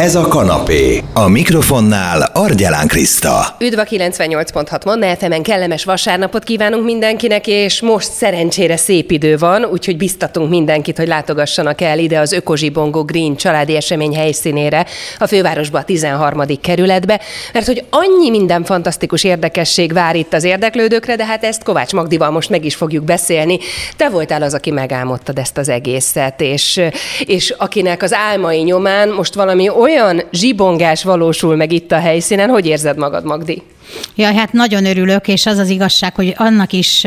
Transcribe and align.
Ez 0.00 0.14
a 0.14 0.28
kanapé. 0.28 1.02
A 1.12 1.28
mikrofonnál 1.28 2.30
Argyelán 2.32 2.86
Kriszta. 2.86 3.56
Üdv 3.58 3.78
a 3.78 3.84
98.6 3.84 4.84
Manna 4.84 5.16
fm 5.16 5.40
kellemes 5.40 5.84
vasárnapot 5.84 6.44
kívánunk 6.44 6.84
mindenkinek, 6.84 7.46
és 7.46 7.80
most 7.80 8.12
szerencsére 8.12 8.76
szép 8.76 9.10
idő 9.10 9.36
van, 9.36 9.64
úgyhogy 9.64 9.96
biztatunk 9.96 10.50
mindenkit, 10.50 10.96
hogy 10.96 11.06
látogassanak 11.06 11.80
el 11.80 11.98
ide 11.98 12.18
az 12.18 12.32
Ökozsibongó 12.32 13.04
Green 13.04 13.36
családi 13.36 13.76
esemény 13.76 14.14
helyszínére, 14.14 14.86
a 15.18 15.26
fővárosba, 15.26 15.78
a 15.78 15.84
13. 15.84 16.42
kerületbe, 16.60 17.20
mert 17.52 17.66
hogy 17.66 17.84
annyi 17.90 18.30
minden 18.30 18.64
fantasztikus 18.64 19.24
érdekesség 19.24 19.92
vár 19.92 20.16
itt 20.16 20.32
az 20.32 20.44
érdeklődőkre, 20.44 21.16
de 21.16 21.24
hát 21.24 21.44
ezt 21.44 21.64
Kovács 21.64 21.92
Magdival 21.92 22.30
most 22.30 22.50
meg 22.50 22.64
is 22.64 22.74
fogjuk 22.74 23.04
beszélni. 23.04 23.58
Te 23.96 24.08
voltál 24.08 24.42
az, 24.42 24.54
aki 24.54 24.70
megálmodtad 24.70 25.38
ezt 25.38 25.58
az 25.58 25.68
egészet, 25.68 26.40
és, 26.40 26.80
és 27.24 27.50
akinek 27.50 28.02
az 28.02 28.12
álmai 28.12 28.62
nyomán 28.62 29.08
most 29.08 29.34
valami 29.34 29.68
olyan 29.84 30.22
zsibongás 30.32 31.04
valósul 31.04 31.56
meg 31.56 31.72
itt 31.72 31.92
a 31.92 31.98
helyszínen, 31.98 32.48
hogy 32.48 32.66
érzed 32.66 32.96
magad, 32.98 33.24
Magdi? 33.24 33.62
Ja, 34.14 34.32
hát 34.34 34.52
nagyon 34.52 34.84
örülök, 34.84 35.28
és 35.28 35.46
az 35.46 35.58
az 35.58 35.68
igazság, 35.68 36.14
hogy 36.14 36.34
annak 36.36 36.72
is 36.72 37.04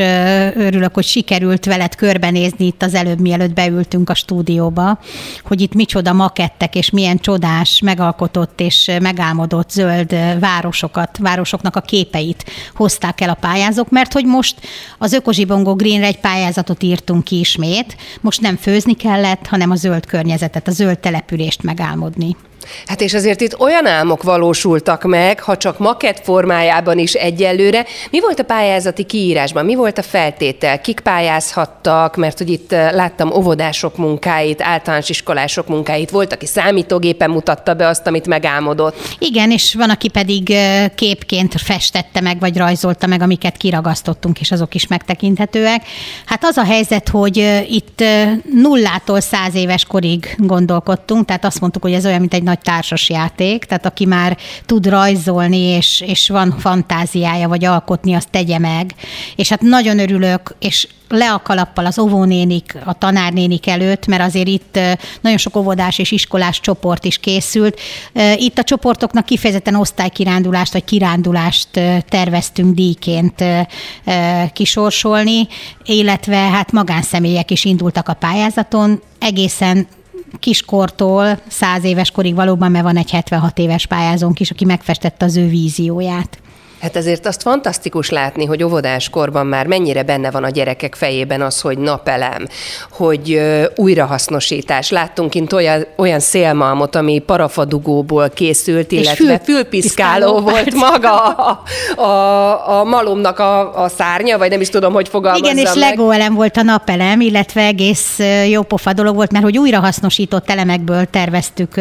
örülök, 0.54 0.94
hogy 0.94 1.04
sikerült 1.04 1.64
veled 1.64 1.94
körbenézni 1.94 2.66
itt 2.66 2.82
az 2.82 2.94
előbb, 2.94 3.20
mielőtt 3.20 3.52
beültünk 3.52 4.10
a 4.10 4.14
stúdióba, 4.14 4.98
hogy 5.44 5.60
itt 5.60 5.74
micsoda 5.74 6.12
makettek, 6.12 6.74
és 6.74 6.90
milyen 6.90 7.18
csodás, 7.18 7.80
megalkotott 7.80 8.60
és 8.60 8.90
megálmodott 9.00 9.70
zöld 9.70 10.16
városokat, 10.40 11.18
városoknak 11.18 11.76
a 11.76 11.80
képeit 11.80 12.44
hozták 12.74 13.20
el 13.20 13.28
a 13.28 13.38
pályázók, 13.40 13.90
mert 13.90 14.12
hogy 14.12 14.24
most 14.24 14.54
az 14.98 15.12
Ökozsibongó 15.12 15.74
Greenre 15.74 16.06
egy 16.06 16.20
pályázatot 16.20 16.82
írtunk 16.82 17.24
ki 17.24 17.38
ismét, 17.38 17.96
most 18.20 18.40
nem 18.40 18.56
főzni 18.56 18.94
kellett, 18.94 19.46
hanem 19.46 19.70
a 19.70 19.76
zöld 19.76 20.06
környezetet, 20.06 20.68
a 20.68 20.70
zöld 20.70 20.98
települést 20.98 21.62
megálmodni. 21.62 22.36
Hát 22.86 23.00
és 23.00 23.14
azért 23.14 23.40
itt 23.40 23.58
olyan 23.58 23.86
álmok 23.86 24.22
valósultak 24.22 25.02
meg, 25.02 25.40
ha 25.40 25.56
csak 25.56 25.78
makett 25.78 26.20
formájában 26.24 26.98
is 26.98 27.12
egyelőre. 27.12 27.86
Mi 28.10 28.20
volt 28.20 28.38
a 28.38 28.44
pályázati 28.44 29.04
kiírásban? 29.04 29.64
Mi 29.64 29.74
volt 29.74 29.98
a 29.98 30.02
feltétel? 30.02 30.80
Kik 30.80 31.00
pályázhattak? 31.00 32.16
Mert 32.16 32.38
hogy 32.38 32.50
itt 32.50 32.72
eh, 32.72 32.92
láttam 32.92 33.32
óvodások 33.32 33.96
munkáit, 33.96 34.62
általános 34.62 35.08
iskolások 35.08 35.68
munkáit. 35.68 36.10
Volt, 36.10 36.32
aki 36.32 36.46
számítógépen 36.46 37.30
mutatta 37.30 37.74
be 37.74 37.86
azt, 37.86 38.06
amit 38.06 38.26
megálmodott. 38.26 38.96
Igen, 39.18 39.50
és 39.50 39.74
van, 39.74 39.90
aki 39.90 40.08
pedig 40.08 40.50
eh, 40.50 40.88
képként 40.94 41.60
festette 41.60 42.20
meg, 42.20 42.38
vagy 42.40 42.56
rajzolta 42.56 43.06
meg, 43.06 43.22
amiket 43.22 43.56
kiragasztottunk, 43.56 44.40
és 44.40 44.50
azok 44.50 44.74
is 44.74 44.86
megtekinthetőek. 44.86 45.82
Hát 46.26 46.44
az 46.44 46.56
a 46.56 46.64
helyzet, 46.64 47.08
hogy 47.08 47.38
eh, 47.38 47.70
itt 47.70 48.02
nullától 48.52 49.20
száz 49.20 49.54
éves 49.54 49.84
korig 49.84 50.34
gondolkodtunk, 50.38 51.24
tehát 51.24 51.44
azt 51.44 51.60
mondtuk, 51.60 51.82
hogy 51.82 51.92
ez 51.92 52.06
olyan, 52.06 52.20
mint 52.20 52.34
egy 52.34 52.42
nagy 52.48 52.58
társas 52.58 53.10
játék, 53.10 53.64
tehát 53.64 53.86
aki 53.86 54.06
már 54.06 54.36
tud 54.66 54.86
rajzolni, 54.86 55.60
és, 55.60 56.04
és 56.06 56.28
van 56.28 56.54
fantáziája, 56.58 57.48
vagy 57.48 57.64
alkotni, 57.64 58.14
azt 58.14 58.30
tegye 58.30 58.58
meg. 58.58 58.94
És 59.36 59.48
hát 59.48 59.60
nagyon 59.60 59.98
örülök, 59.98 60.54
és 60.58 60.88
le 61.08 61.32
a 61.32 61.42
kalappal 61.42 61.86
az 61.86 61.98
óvónénik, 61.98 62.76
a 62.84 62.92
tanárnénik 62.92 63.66
előtt, 63.66 64.06
mert 64.06 64.22
azért 64.22 64.48
itt 64.48 64.78
nagyon 65.20 65.38
sok 65.38 65.56
óvodás 65.56 65.98
és 65.98 66.10
iskolás 66.10 66.60
csoport 66.60 67.04
is 67.04 67.18
készült. 67.18 67.80
Itt 68.36 68.58
a 68.58 68.64
csoportoknak 68.64 69.24
kifejezetten 69.24 69.74
osztálykirándulást 69.74 70.72
vagy 70.72 70.84
kirándulást 70.84 71.68
terveztünk 72.08 72.74
díjként 72.74 73.44
kisorsolni, 74.52 75.48
illetve 75.84 76.36
hát 76.36 76.72
magánszemélyek 76.72 77.50
is 77.50 77.64
indultak 77.64 78.08
a 78.08 78.14
pályázaton, 78.14 79.02
egészen 79.18 79.86
kiskortól 80.38 81.38
száz 81.48 81.84
éves 81.84 82.10
korig 82.10 82.34
valóban, 82.34 82.70
mert 82.70 82.84
van 82.84 82.96
egy 82.96 83.10
76 83.10 83.58
éves 83.58 83.86
pályázónk 83.86 84.40
is, 84.40 84.50
aki 84.50 84.64
megfestette 84.64 85.24
az 85.24 85.36
ő 85.36 85.48
vízióját. 85.48 86.38
Hát 86.80 86.96
ezért 86.96 87.26
azt 87.26 87.42
fantasztikus 87.42 88.10
látni, 88.10 88.44
hogy 88.44 88.62
óvodáskorban 88.62 89.46
már 89.46 89.66
mennyire 89.66 90.02
benne 90.02 90.30
van 90.30 90.44
a 90.44 90.50
gyerekek 90.50 90.94
fejében 90.94 91.40
az, 91.40 91.60
hogy 91.60 91.78
napelem, 91.78 92.46
hogy 92.90 93.40
újrahasznosítás. 93.76 94.90
Láttunk 94.90 95.30
kint 95.30 95.52
olyan, 95.52 95.86
olyan 95.96 96.20
szélmalmot, 96.20 96.96
ami 96.96 97.18
parafadugóból 97.18 98.28
készült, 98.28 98.92
illetve 98.92 99.14
fül, 99.14 99.38
fülpiszkáló 99.38 100.40
volt 100.40 100.74
maga 100.90 101.26
a, 101.26 101.62
a, 102.00 102.78
a 102.78 102.84
malomnak 102.84 103.38
a, 103.38 103.82
a 103.82 103.88
szárnya, 103.88 104.38
vagy 104.38 104.50
nem 104.50 104.60
is 104.60 104.68
tudom, 104.68 104.92
hogy 104.92 105.08
fogalmazzam 105.08 105.56
Igen, 105.56 105.66
és 105.66 105.80
meg. 105.80 105.90
Lego 105.90 106.10
elem 106.10 106.34
volt 106.34 106.56
a 106.56 106.62
napelem, 106.62 107.20
illetve 107.20 107.62
egész 107.62 108.18
jó 108.48 108.62
pofa 108.62 108.92
dolog 108.92 109.14
volt, 109.14 109.32
mert 109.32 109.44
hogy 109.44 109.58
újrahasznosított 109.58 110.50
elemekből 110.50 111.04
terveztük, 111.04 111.74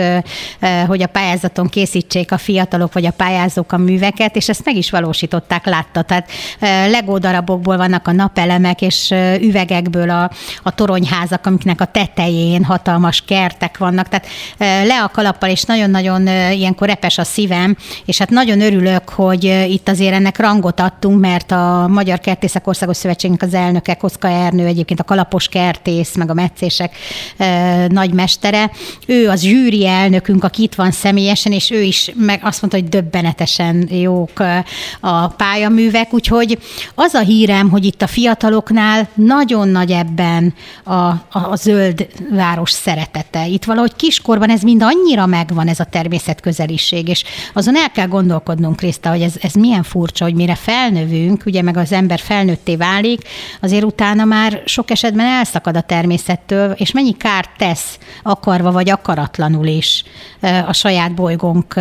hogy 0.87 1.01
a 1.01 1.07
pályázaton 1.07 1.69
készítsék 1.69 2.31
a 2.31 2.37
fiatalok 2.37 2.93
vagy 2.93 3.05
a 3.05 3.11
pályázók 3.11 3.71
a 3.71 3.77
műveket, 3.77 4.35
és 4.35 4.49
ezt 4.49 4.65
meg 4.65 4.75
is 4.75 4.86
is 4.87 4.93
valósították, 4.99 5.65
látta. 5.65 6.01
Tehát 6.01 6.29
legó 6.89 7.17
darabokból 7.17 7.77
vannak 7.77 8.07
a 8.07 8.11
napelemek, 8.11 8.81
és 8.81 9.13
üvegekből 9.41 10.09
a, 10.09 10.31
a 10.63 10.75
toronyházak, 10.75 11.45
amiknek 11.45 11.81
a 11.81 11.85
tetején 11.85 12.63
hatalmas 12.63 13.23
kertek 13.27 13.77
vannak. 13.77 14.07
Tehát 14.07 14.27
le 14.87 15.03
a 15.03 15.07
kalappal, 15.07 15.49
és 15.49 15.63
nagyon-nagyon 15.63 16.27
ilyenkor 16.51 16.87
repes 16.87 17.17
a 17.17 17.23
szívem, 17.23 17.75
és 18.05 18.17
hát 18.17 18.29
nagyon 18.29 18.61
örülök, 18.61 19.09
hogy 19.09 19.43
itt 19.69 19.89
azért 19.89 20.13
ennek 20.13 20.39
rangot 20.39 20.79
adtunk, 20.79 21.19
mert 21.19 21.51
a 21.51 21.87
Magyar 21.87 22.19
Kertészek 22.19 22.67
Országos 22.67 22.97
Szövetségnek 22.97 23.41
az 23.41 23.53
elnöke, 23.53 23.93
Koszka 23.93 24.27
Ernő, 24.27 24.65
egyébként 24.65 24.99
a 24.99 25.03
kalapos 25.03 25.47
kertész, 25.47 26.15
meg 26.15 26.29
a 26.29 26.33
meccések 26.33 26.95
nagymestere, 27.87 28.71
ő 29.05 29.29
az 29.29 29.41
zsűri 29.41 29.87
elnökünk, 29.87 30.43
aki 30.43 30.63
itt 30.63 30.75
van 30.75 30.91
személyesen, 30.91 31.51
és 31.51 31.71
ő 31.71 31.81
is 31.81 32.11
meg 32.15 32.39
azt 32.43 32.61
mondta, 32.61 32.79
hogy 32.79 32.89
döbbenetesen 32.89 33.87
jók 33.91 34.43
a 34.99 35.27
pályaművek, 35.27 36.13
úgyhogy 36.13 36.57
az 36.95 37.13
a 37.13 37.19
hírem, 37.19 37.69
hogy 37.69 37.85
itt 37.85 38.01
a 38.01 38.07
fiataloknál 38.07 39.07
nagyon 39.13 39.67
nagy 39.67 39.91
ebben 39.91 40.53
a, 40.83 40.93
a, 40.93 41.19
a 41.31 41.55
zöld 41.55 42.07
város 42.31 42.71
szeretete. 42.71 43.47
Itt 43.47 43.63
valahogy 43.63 43.95
kiskorban 43.95 44.49
ez 44.49 44.61
mind 44.61 44.81
annyira 44.81 45.25
megvan, 45.25 45.67
ez 45.67 45.79
a 45.79 45.83
természetközeliség, 45.83 47.07
és 47.07 47.23
azon 47.53 47.75
el 47.75 47.91
kell 47.91 48.07
gondolkodnunk, 48.07 48.75
Kriszta, 48.75 49.09
hogy 49.09 49.21
ez, 49.21 49.33
ez 49.41 49.53
milyen 49.53 49.83
furcsa, 49.83 50.23
hogy 50.23 50.33
mire 50.33 50.55
felnövünk, 50.55 51.43
ugye 51.45 51.61
meg 51.61 51.77
az 51.77 51.91
ember 51.91 52.19
felnőtté 52.19 52.75
válik, 52.75 53.21
azért 53.61 53.83
utána 53.83 54.25
már 54.25 54.61
sok 54.65 54.91
esetben 54.91 55.25
elszakad 55.25 55.77
a 55.77 55.81
természettől, 55.81 56.71
és 56.71 56.91
mennyi 56.91 57.17
kárt 57.17 57.49
tesz 57.57 57.97
akarva 58.23 58.71
vagy 58.71 58.89
akaratlanul 58.89 59.65
is 59.65 60.03
a 60.67 60.73
saját 60.73 61.13
bolygónk 61.13 61.73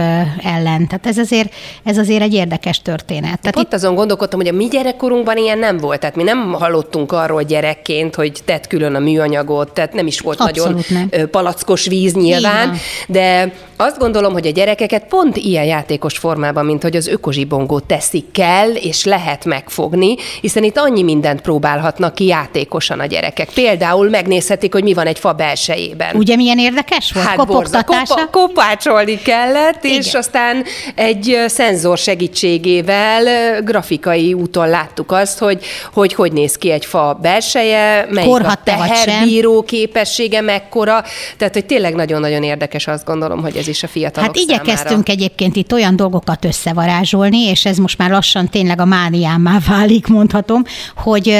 ellen. 0.42 0.86
Tehát 0.88 1.06
ez 1.06 1.18
azért, 1.18 1.54
ez 1.84 1.98
azért 1.98 2.22
egy 2.22 2.34
érdekes 2.34 2.82
történet. 2.82 3.40
Tehát 3.40 3.58
itt 3.58 3.72
azon 3.72 3.94
gondolkodtam, 3.94 4.38
hogy 4.38 4.48
a 4.48 4.52
mi 4.52 4.64
gyerekkorunkban 4.64 5.36
ilyen 5.36 5.58
nem 5.58 5.76
volt. 5.76 6.00
Tehát 6.00 6.16
mi 6.16 6.22
nem 6.22 6.52
hallottunk 6.52 7.12
arról 7.12 7.42
gyerekként, 7.42 8.14
hogy 8.14 8.40
tett 8.44 8.66
külön 8.66 8.94
a 8.94 8.98
műanyagot, 8.98 9.72
tehát 9.72 9.92
nem 9.92 10.06
is 10.06 10.20
volt 10.20 10.40
Abszolút 10.40 10.88
nagyon 10.88 11.08
nem. 11.10 11.30
palackos 11.30 11.86
víz 11.86 12.14
nyilván, 12.14 12.76
de 13.08 13.52
azt 13.76 13.98
gondolom, 13.98 14.32
hogy 14.32 14.46
a 14.46 14.50
gyerekeket 14.50 15.04
pont 15.04 15.36
ilyen 15.36 15.64
játékos 15.64 16.18
formában, 16.18 16.64
mint 16.64 16.82
hogy 16.82 16.96
az 16.96 17.06
ökozsibongót 17.06 17.84
teszik 17.84 18.30
kell, 18.30 18.70
és 18.70 19.04
lehet 19.04 19.44
megfogni, 19.44 20.14
hiszen 20.40 20.64
itt 20.64 20.78
annyi 20.78 21.02
mindent 21.02 21.40
próbálhatnak 21.40 22.14
ki 22.14 22.24
játékosan 22.24 23.00
a 23.00 23.06
gyerekek. 23.06 23.48
Például 23.54 24.08
megnézhetik, 24.08 24.72
hogy 24.72 24.82
mi 24.82 24.94
van 24.94 25.06
egy 25.06 25.18
fa 25.18 25.32
belsejében. 25.32 26.16
Ugye 26.16 26.36
milyen 26.36 26.58
érdekes 26.58 27.12
volt? 27.12 27.26
Hát 27.26 27.46
borza, 27.46 27.84
kopa, 27.84 28.28
kopácsolni 28.46 29.18
kellett, 29.18 29.84
Igen. 29.84 29.96
és 29.96 30.14
aztán 30.14 30.64
egy 30.94 31.44
szenzor 31.46 31.98
segítségével 31.98 33.62
grafikai 33.62 34.32
úton 34.32 34.68
láttuk 34.68 35.12
azt, 35.12 35.38
hogy 35.38 35.64
hogy, 35.92 36.14
hogy 36.14 36.32
néz 36.32 36.56
ki 36.56 36.70
egy 36.70 36.84
fa 36.84 37.18
belseje, 37.22 38.06
melyik 38.10 38.30
Korhat 38.30 38.58
a 38.58 38.62
teherbíró 38.64 39.62
képessége 39.62 40.40
mekkora. 40.40 41.04
Tehát, 41.36 41.54
hogy 41.54 41.66
tényleg 41.66 41.94
nagyon-nagyon 41.94 42.42
érdekes 42.42 42.86
azt 42.86 43.04
gondolom, 43.04 43.42
hogy 43.42 43.56
ez 43.56 43.68
is 43.68 43.82
a 43.82 43.88
fiatalok 43.88 44.28
Hát 44.28 44.36
igyekeztünk 44.36 45.08
egyébként 45.08 45.56
itt 45.56 45.72
olyan 45.72 45.96
dolgokat 45.96 46.44
összevarázsolni, 46.44 47.38
és 47.38 47.64
ez 47.64 47.76
most 47.76 47.98
már 47.98 48.10
lassan 48.10 48.48
tényleg 48.48 48.80
a 48.80 48.84
mániámá 48.84 49.58
válik, 49.68 50.06
mondhatom, 50.06 50.62
hogy, 50.96 51.38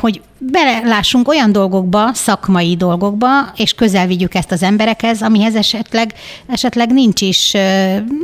hogy 0.00 0.20
belelássunk 0.50 1.28
olyan 1.28 1.52
dolgokba, 1.52 2.10
szakmai 2.14 2.76
dolgokba, 2.76 3.28
és 3.56 3.74
közel 3.74 4.06
vigyük 4.06 4.34
ezt 4.34 4.52
az 4.52 4.62
emberekhez, 4.62 5.22
amihez 5.22 5.54
esetleg, 5.54 6.14
esetleg 6.46 6.92
nincs 6.92 7.20
is 7.20 7.52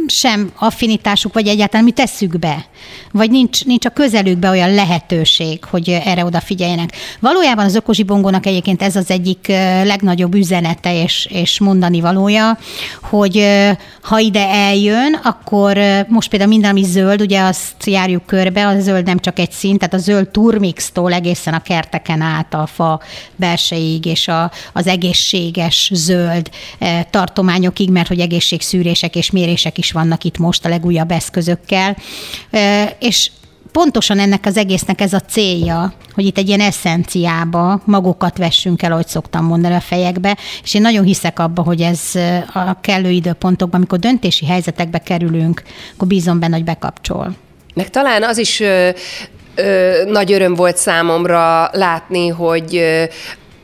sem 0.07 0.53
affinitásuk, 0.59 1.33
vagy 1.33 1.47
egyáltalán 1.47 1.85
mi 1.85 1.91
tesszük 1.91 2.39
be, 2.39 2.65
vagy 3.13 3.31
nincs, 3.31 3.65
nincs 3.65 3.87
a 3.87 3.91
közelükbe 3.91 4.51
olyan 4.51 4.75
lehetőség, 4.75 5.65
hogy 5.65 6.01
erre 6.05 6.25
odafigyeljenek. 6.25 6.97
Valójában 7.21 7.65
az 7.65 7.75
ökozsibongónak 7.75 8.47
egyébként 8.47 8.83
ez 8.83 8.97
az 8.97 9.11
egyik 9.11 9.47
legnagyobb 9.85 10.35
üzenete 10.35 11.03
és, 11.03 11.29
és 11.31 11.61
mondani 11.61 12.01
valója, 12.01 12.59
hogy 13.03 13.47
ha 14.03 14.19
ide 14.19 14.49
eljön, 14.49 15.15
akkor 15.23 15.79
most 16.09 16.29
például 16.29 16.51
minden, 16.51 16.71
ami 16.71 16.83
zöld, 16.83 17.21
ugye 17.21 17.41
azt 17.41 17.85
járjuk 17.85 18.27
körbe, 18.27 18.67
a 18.67 18.81
zöld 18.81 19.05
nem 19.05 19.19
csak 19.19 19.39
egy 19.39 19.51
szint, 19.51 19.79
tehát 19.79 19.95
a 19.95 19.99
zöld 19.99 20.29
turmixtól 20.29 21.13
egészen 21.13 21.55
a 21.55 21.63
kertek 21.63 22.09
gyümölcsöken 22.11 22.21
át 22.21 22.55
a 22.55 22.67
fa 22.67 23.01
belsejéig, 23.37 24.07
és 24.07 24.29
a, 24.29 24.51
az 24.73 24.87
egészséges 24.87 25.91
zöld 25.95 26.51
tartományokig, 27.11 27.91
mert 27.91 28.09
hogy 28.09 28.21
egészségszűrések 28.21 29.17
és 29.17 29.31
mérések 29.31 29.79
is 29.79 29.93
vannak 29.93 30.25
itt 30.25 30.39
most 30.39 30.65
a 30.65 30.69
legújabb 30.69 31.11
eszközökkel. 31.11 31.97
És 32.99 33.31
pontosan 33.73 34.19
ennek 34.19 34.47
az 34.47 34.57
egésznek 34.57 35.01
ez 35.01 35.13
a 35.13 35.21
célja, 35.21 35.93
hogy 36.15 36.27
itt 36.27 36.39
egy 36.39 36.49
ilyen 36.49 36.61
eszenciába 36.61 37.81
magokat 37.85 38.39
vessünk 38.39 38.83
el, 38.83 38.93
ahogy 38.93 39.07
szoktam 39.07 39.45
mondani 39.45 39.75
a 39.75 39.81
fejekbe, 39.81 40.37
és 40.63 40.75
én 40.75 40.81
nagyon 40.81 41.05
hiszek 41.05 41.39
abba, 41.39 41.63
hogy 41.63 41.81
ez 41.81 42.01
a 42.53 42.81
kellő 42.81 43.11
időpontokban, 43.11 43.79
amikor 43.79 43.99
döntési 43.99 44.47
helyzetekbe 44.47 44.99
kerülünk, 44.99 45.63
akkor 45.95 46.09
bízom 46.09 46.39
benne, 46.39 46.55
hogy 46.55 46.65
bekapcsol. 46.65 47.37
Meg 47.75 47.91
talán 47.91 48.23
az 48.23 48.39
is 48.39 48.63
ö, 49.55 50.03
nagy 50.07 50.33
öröm 50.33 50.55
volt 50.55 50.77
számomra 50.77 51.69
látni, 51.73 52.29
hogy 52.29 52.83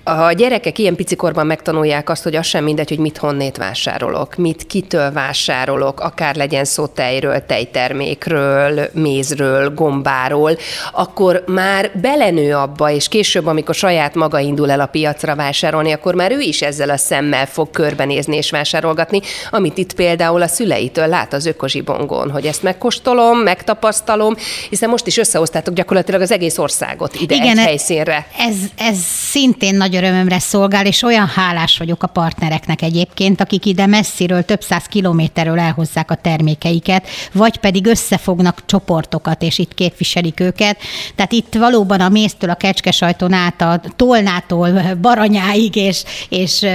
a 0.08 0.32
gyerekek 0.32 0.78
ilyen 0.78 0.96
picikorban 0.96 1.46
megtanulják 1.46 2.10
azt, 2.10 2.22
hogy 2.22 2.36
az 2.36 2.46
sem 2.46 2.64
mindegy, 2.64 2.88
hogy 2.88 2.98
mit 2.98 3.18
honnét 3.18 3.56
vásárolok, 3.56 4.36
mit 4.36 4.66
kitől 4.66 5.12
vásárolok, 5.12 6.00
akár 6.00 6.36
legyen 6.36 6.64
szó 6.64 6.86
tejről, 6.86 7.46
tejtermékről, 7.46 8.88
mézről, 8.92 9.74
gombáról, 9.74 10.56
akkor 10.92 11.44
már 11.46 11.90
belenő 12.00 12.54
abba, 12.54 12.90
és 12.90 13.08
később, 13.08 13.46
amikor 13.46 13.74
saját 13.74 14.14
maga 14.14 14.38
indul 14.38 14.70
el 14.70 14.80
a 14.80 14.86
piacra 14.86 15.34
vásárolni, 15.34 15.92
akkor 15.92 16.14
már 16.14 16.32
ő 16.32 16.40
is 16.40 16.62
ezzel 16.62 16.90
a 16.90 16.96
szemmel 16.96 17.46
fog 17.46 17.70
körbenézni 17.70 18.36
és 18.36 18.50
vásárolgatni, 18.50 19.20
amit 19.50 19.78
itt 19.78 19.94
például 19.94 20.42
a 20.42 20.46
szüleitől 20.46 21.06
lát 21.06 21.32
az 21.32 21.46
ökozsibongon, 21.46 22.30
hogy 22.30 22.46
ezt 22.46 22.62
megkóstolom, 22.62 23.38
megtapasztalom, 23.38 24.34
hiszen 24.70 24.88
most 24.88 25.06
is 25.06 25.16
összehoztátok 25.16 25.74
gyakorlatilag 25.74 26.20
az 26.20 26.30
egész 26.30 26.58
országot 26.58 27.14
ide 27.14 27.34
Igen, 27.34 27.58
egy 27.58 27.64
helyszínre. 27.64 28.26
Ez, 28.38 28.56
ez 28.76 28.98
szintén 29.30 29.74
nagyon 29.74 29.94
örömömre 29.96 30.38
szolgál, 30.38 30.86
és 30.86 31.02
olyan 31.02 31.26
hálás 31.26 31.78
vagyok 31.78 32.02
a 32.02 32.06
partnereknek 32.06 32.82
egyébként, 32.82 33.40
akik 33.40 33.66
ide 33.66 33.86
messziről, 33.86 34.42
több 34.42 34.62
száz 34.62 34.84
kilométerről 34.84 35.58
elhozzák 35.58 36.10
a 36.10 36.14
termékeiket, 36.14 37.06
vagy 37.32 37.56
pedig 37.56 37.86
összefognak 37.86 38.62
csoportokat, 38.66 39.42
és 39.42 39.58
itt 39.58 39.74
képviselik 39.74 40.40
őket. 40.40 40.78
Tehát 41.14 41.32
itt 41.32 41.54
valóban 41.54 42.00
a 42.00 42.08
méztől, 42.08 42.50
a 42.50 42.54
kecskesajton 42.54 43.32
át, 43.32 43.60
a 43.60 43.80
tolnától, 43.96 44.94
Baranyáig, 45.00 45.76
és, 45.76 46.04
és 46.28 46.66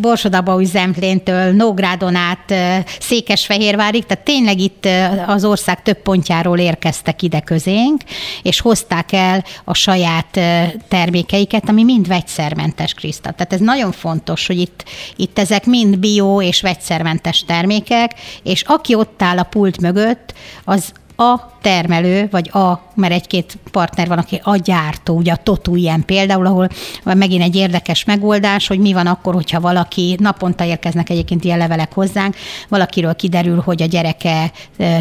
Borsodabau 0.00 0.64
Zempléntől, 0.64 1.52
Nógrádon 1.52 2.14
át, 2.14 2.54
Székesfehérvárig, 3.00 4.06
tehát 4.06 4.24
tényleg 4.24 4.60
itt 4.60 4.88
az 5.26 5.44
ország 5.44 5.82
több 5.82 6.02
pontjáról 6.02 6.58
érkeztek 6.58 7.22
ide 7.22 7.40
közénk, 7.40 8.02
és 8.42 8.60
hozták 8.60 9.12
el 9.12 9.44
a 9.64 9.74
saját 9.74 10.40
termékeiket, 10.88 11.68
ami 11.68 11.84
mind 11.84 12.08
vegyszermentes 12.08 12.59
vegyszermentes 12.60 12.94
Kriszta. 12.94 13.30
Tehát 13.30 13.52
ez 13.52 13.60
nagyon 13.60 13.92
fontos, 13.92 14.46
hogy 14.46 14.58
itt, 14.58 14.84
itt 15.16 15.38
ezek 15.38 15.66
mind 15.66 15.98
bio 15.98 16.42
és 16.42 16.60
vegyszermentes 16.60 17.44
termékek, 17.44 18.14
és 18.42 18.62
aki 18.62 18.94
ott 18.94 19.22
áll 19.22 19.38
a 19.38 19.42
pult 19.42 19.80
mögött, 19.80 20.34
az 20.64 20.92
a 21.16 21.58
termelő, 21.60 22.28
vagy 22.30 22.50
a, 22.52 22.92
mert 22.94 23.12
egy-két 23.12 23.58
partner 23.70 24.08
van, 24.08 24.18
aki 24.18 24.40
a 24.42 24.56
gyártó, 24.56 25.16
ugye 25.16 25.32
a 25.32 25.36
Totu 25.36 25.74
ilyen 25.74 26.04
például, 26.04 26.46
ahol 26.46 26.68
megint 27.04 27.42
egy 27.42 27.56
érdekes 27.56 28.04
megoldás, 28.04 28.66
hogy 28.66 28.78
mi 28.78 28.92
van 28.92 29.06
akkor, 29.06 29.34
hogyha 29.34 29.60
valaki, 29.60 30.16
naponta 30.18 30.64
érkeznek 30.64 31.10
egyébként 31.10 31.44
ilyen 31.44 31.58
levelek 31.58 31.92
hozzánk, 31.92 32.36
valakiről 32.68 33.14
kiderül, 33.14 33.60
hogy 33.60 33.82
a 33.82 33.86
gyereke 33.86 34.52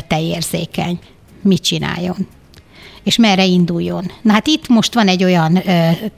tejérzékeny. 0.07 0.99
Mit 1.41 1.61
csináljon? 1.61 2.38
És 3.09 3.17
merre 3.17 3.45
induljon. 3.45 4.11
Na 4.21 4.33
hát 4.33 4.47
itt 4.47 4.67
most 4.67 4.93
van 4.93 5.07
egy 5.07 5.23
olyan 5.23 5.63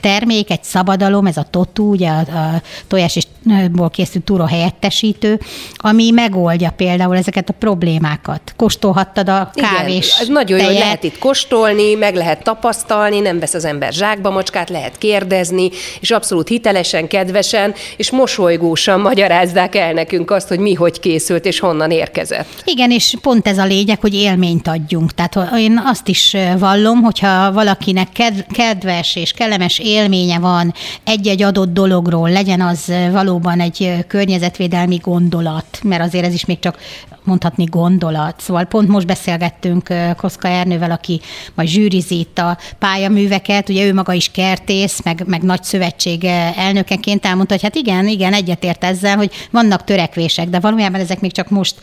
termék, 0.00 0.50
egy 0.50 0.62
szabadalom, 0.62 1.26
ez 1.26 1.36
a 1.36 1.46
TOTU, 1.50 1.90
ugye 1.90 2.08
a, 2.08 2.18
a 2.18 2.62
tojás 2.86 3.16
és 3.16 3.24
ból 3.72 3.90
készült 3.90 4.24
túró 4.24 4.44
helyettesítő, 4.44 5.40
ami 5.76 6.10
megoldja 6.10 6.70
például 6.70 7.16
ezeket 7.16 7.48
a 7.48 7.52
problémákat. 7.52 8.54
Kóstolhattad 8.56 9.28
a 9.28 9.50
kávés 9.54 10.06
Igen, 10.06 10.20
ez 10.20 10.28
nagyon 10.28 10.58
jó, 10.58 10.64
hogy 10.64 10.74
lehet 10.74 11.02
itt 11.02 11.18
kóstolni, 11.18 11.94
meg 11.94 12.14
lehet 12.14 12.42
tapasztalni, 12.42 13.20
nem 13.20 13.38
vesz 13.38 13.54
az 13.54 13.64
ember 13.64 13.92
zsákba 13.92 14.30
mocskát, 14.30 14.70
lehet 14.70 14.98
kérdezni, 14.98 15.70
és 16.00 16.10
abszolút 16.10 16.48
hitelesen, 16.48 17.06
kedvesen, 17.08 17.74
és 17.96 18.10
mosolygósan 18.10 19.00
magyarázzák 19.00 19.74
el 19.74 19.92
nekünk 19.92 20.30
azt, 20.30 20.48
hogy 20.48 20.58
mi 20.58 20.74
hogy 20.74 21.00
készült, 21.00 21.44
és 21.44 21.58
honnan 21.58 21.90
érkezett. 21.90 22.62
Igen, 22.64 22.90
és 22.90 23.14
pont 23.22 23.48
ez 23.48 23.58
a 23.58 23.64
lényeg, 23.64 24.00
hogy 24.00 24.14
élményt 24.14 24.68
adjunk. 24.68 25.14
Tehát 25.14 25.58
én 25.58 25.82
azt 25.84 26.08
is 26.08 26.36
vallom, 26.58 26.80
hogyha 27.02 27.52
valakinek 27.52 28.08
kedves 28.52 29.16
és 29.16 29.32
kellemes 29.32 29.78
élménye 29.78 30.38
van 30.38 30.74
egy-egy 31.04 31.42
adott 31.42 31.72
dologról, 31.72 32.30
legyen 32.30 32.60
az 32.60 32.92
való 33.12 33.32
valóban 33.32 33.60
egy 33.60 34.04
környezetvédelmi 34.06 34.96
gondolat, 34.96 35.78
mert 35.82 36.02
azért 36.02 36.24
ez 36.24 36.34
is 36.34 36.44
még 36.44 36.58
csak 36.58 36.78
mondhatni 37.24 37.64
gondolat. 37.64 38.40
Szóval 38.40 38.64
pont 38.64 38.88
most 38.88 39.06
beszélgettünk 39.06 39.88
Koszka 40.16 40.48
Ernővel, 40.48 40.90
aki 40.90 41.20
majd 41.54 41.68
zsűrizi 41.68 42.18
itt 42.18 42.38
a 42.38 42.58
pályaműveket, 42.78 43.68
ugye 43.68 43.86
ő 43.86 43.94
maga 43.94 44.12
is 44.12 44.30
kertész, 44.30 45.00
meg, 45.04 45.24
meg 45.26 45.42
nagy 45.42 45.62
szövetség 45.62 46.24
elnökeként 46.56 47.26
elmondta, 47.26 47.54
hogy 47.54 47.62
hát 47.62 47.74
igen, 47.74 48.08
igen, 48.08 48.32
egyetért 48.32 48.84
ezzel, 48.84 49.16
hogy 49.16 49.30
vannak 49.50 49.84
törekvések, 49.84 50.48
de 50.48 50.60
valójában 50.60 51.00
ezek 51.00 51.20
még 51.20 51.32
csak 51.32 51.50
most 51.50 51.74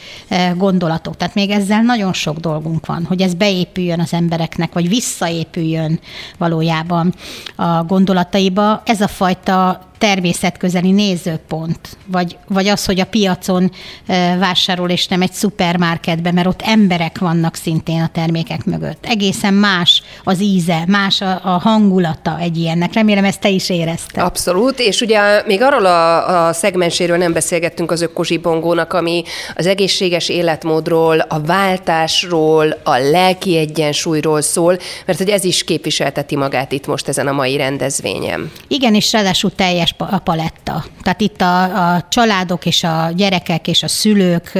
gondolatok. 0.56 1.18
Tehát 1.18 1.36
még 1.36 1.50
ezzel 1.50 1.81
nagyon 1.81 2.13
sok 2.13 2.38
dolgunk 2.38 2.86
van, 2.86 3.06
hogy 3.06 3.22
ez 3.22 3.34
beépüljön 3.34 4.00
az 4.00 4.13
embereknek, 4.13 4.74
vagy 4.80 4.90
visszaépüljön 4.90 6.00
valójában 6.38 7.14
a 7.56 7.84
gondolataiba. 7.84 8.81
Ez 8.86 9.02
a 9.02 9.08
fajta 9.08 9.81
természetközeli 10.00 10.92
nézőpont, 10.92 11.80
vagy, 12.06 12.38
vagy 12.48 12.68
az, 12.68 12.86
hogy 12.86 13.00
a 13.00 13.06
piacon 13.06 13.72
vásárol, 14.40 14.90
és 14.90 15.07
nem 15.07 15.22
egy 15.22 15.31
szupermarketben, 15.31 16.34
mert 16.34 16.48
ott 16.48 16.62
emberek 16.62 17.18
vannak 17.18 17.56
szintén 17.56 18.01
a 18.01 18.07
termékek 18.07 18.66
mögött. 18.66 19.06
Egészen 19.06 19.54
más 19.54 20.04
az 20.24 20.42
íze, 20.42 20.84
más 20.88 21.22
a, 21.22 21.40
a 21.44 21.50
hangulata 21.50 22.38
egy 22.40 22.57
ilyennek. 22.57 22.94
Remélem 22.94 23.25
ezt 23.25 23.40
te 23.40 23.50
is 23.50 23.69
érezted. 23.69 24.24
Abszolút, 24.24 24.80
és 24.80 25.01
ugye 25.01 25.44
még 25.46 25.62
arról 25.62 25.86
a, 25.86 26.48
a 26.48 26.54
szegmenséről 26.54 27.18
nem 27.18 27.34
beszélgettünk 27.34 27.92
az 27.92 28.02
ökozsibongónak, 28.02 28.94
ami 28.94 29.24
az 29.56 29.66
egészséges 29.66 30.30
életmódról, 30.30 31.19
a 31.19 31.40
váltásról, 31.42 32.78
a 32.84 32.98
lelki 32.98 33.57
egyensúlyról 33.57 34.42
szól, 34.42 34.78
mert 35.06 35.18
hogy 35.18 35.30
ez 35.30 35.44
is 35.44 35.63
képviselteti 35.63 36.36
magát 36.36 36.72
itt 36.72 36.88
most 36.88 37.07
ezen 37.07 37.28
a 37.28 37.31
mai 37.31 37.57
rendezvényen. 37.57 38.52
Igen, 38.68 38.95
és 38.95 39.12
ráadásul 39.12 39.56
teljes 39.56 39.88
széles 39.97 40.13
a 40.13 40.19
paletta. 40.19 40.83
Tehát 41.01 41.21
itt 41.21 41.41
a, 41.41 41.94
a 41.94 42.06
családok 42.09 42.65
és 42.65 42.83
a 42.83 43.09
gyerekek 43.15 43.68
és 43.68 43.83
a 43.83 43.88
szülők, 43.88 44.51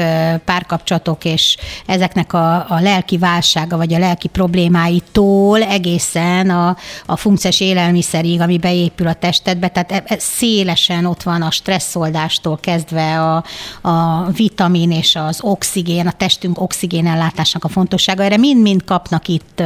párkapcsolatok 0.46 1.26
és 1.26 1.58
ezeknek 1.86 2.34
a, 2.34 2.56
a 2.56 2.80
lelki 2.82 3.18
válsága 3.18 3.78
vagy 3.78 3.94
a 3.94 4.00
lelki 4.00 4.28
problémáitól 4.28 5.62
egészen 5.62 6.50
a, 6.50 6.78
a 7.06 7.16
funkciós 7.16 7.60
élelmiszerig, 7.60 8.42
ami 8.42 8.58
beépül 8.58 9.08
a 9.08 9.14
testedbe, 9.14 9.68
tehát 9.68 9.92
e, 9.92 10.04
e, 10.06 10.16
szélesen 10.20 11.06
ott 11.06 11.24
van 11.24 11.42
a 11.42 11.52
stresszoldástól 11.52 12.58
kezdve 12.62 13.22
a, 13.22 13.44
a 13.82 14.26
vitamin 14.32 14.92
és 14.92 15.16
az 15.16 15.40
oxigén, 15.42 16.08
a 16.08 16.12
testünk 16.12 16.62
oxigén 16.62 17.08
ellátásnak 17.08 17.64
a 17.64 17.68
fontossága. 17.68 18.24
Erre 18.24 18.38
mind-mind 18.38 18.84
kapnak 18.84 19.28
itt 19.28 19.64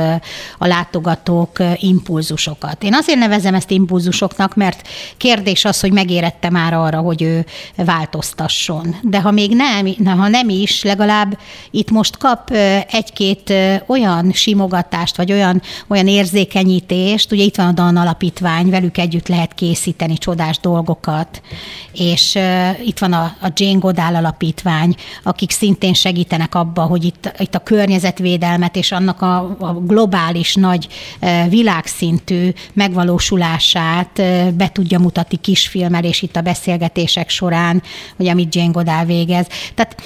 a 0.58 0.68
látogatók 0.68 1.58
impulzusokat. 1.76 2.84
Én 2.84 2.94
azért 2.94 3.20
nevezem 3.20 3.54
ezt 3.54 3.72
impulzusoknak, 3.72 4.56
mert 4.56 4.88
kérdés 5.18 5.53
kérdés 5.54 5.66
az, 5.66 5.80
hogy 5.80 5.92
megérette 5.92 6.50
már 6.50 6.74
arra, 6.74 7.00
hogy 7.00 7.22
ő 7.22 7.46
változtasson. 7.76 8.96
De 9.02 9.22
ha 9.22 9.32
még 9.32 9.56
nem, 9.56 10.18
ha 10.18 10.28
nem 10.28 10.50
is, 10.50 10.84
legalább 10.84 11.38
itt 11.72 11.92
most 11.92 12.18
kap 12.18 12.52
egy-két 12.92 13.54
olyan 13.88 14.32
simogatást, 14.32 15.18
vagy 15.18 15.32
olyan, 15.32 15.62
olyan 15.88 16.08
érzékenyítést, 16.08 17.32
ugye 17.32 17.44
itt 17.44 17.56
van 17.56 17.68
a 17.68 17.72
Dan 17.72 17.98
Alapítvány, 17.98 18.70
velük 18.70 18.98
együtt 18.98 19.28
lehet 19.28 19.54
készíteni 19.54 20.18
csodás 20.18 20.60
dolgokat, 20.60 21.42
és 21.94 22.38
itt 22.86 23.00
van 23.00 23.14
a, 23.14 23.36
a 23.42 23.52
Jane 23.56 23.80
Goodall 23.80 24.16
Alapítvány, 24.16 24.96
akik 25.24 25.52
szintén 25.52 25.94
segítenek 25.94 26.56
abba, 26.56 26.82
hogy 26.82 27.04
itt, 27.04 27.34
itt 27.38 27.56
a 27.56 27.60
környezetvédelmet 27.60 28.76
és 28.76 28.92
annak 28.92 29.22
a, 29.22 29.56
a 29.60 29.74
globális 29.74 30.56
nagy 30.56 30.88
világszintű 31.50 32.50
megvalósulását 32.74 34.22
be 34.56 34.70
tudja 34.72 35.00
mutatni 35.00 35.38
kisfilmelés 35.44 36.22
itt 36.22 36.36
a 36.36 36.42
beszélgetések 36.42 37.30
során, 37.30 37.84
hogy 38.16 38.28
amit 38.28 38.56
Jane 38.56 38.72
Goodall 38.72 39.06
végez. 39.06 39.48
Tehát 39.76 40.02